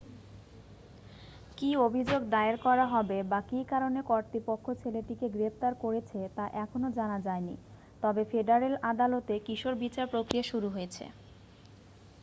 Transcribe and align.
কী 1.57 1.69
অভিযোগ 1.79 2.21
দায়ের 2.29 2.57
করা 2.65 2.85
হবে 2.93 3.17
বা 3.31 3.39
কী 3.49 3.59
কারণে 3.71 3.99
কর্তৃপক্ষ 4.09 4.65
ছেলেটিকে 4.81 5.27
গ্রেফতার 5.29 5.73
করেছে 5.83 6.19
তা 6.37 6.45
এখনও 6.63 6.89
জানা 6.97 7.17
যায়নি 7.27 7.55
তবে 8.03 8.21
ফেডারেল 8.31 8.75
আদালতে 8.91 9.33
কিশোর 9.47 9.75
বিচার 9.83 10.05
প্রক্রিয়া 10.13 10.45
শুরু 10.51 10.67
হয়েছে 10.69 11.03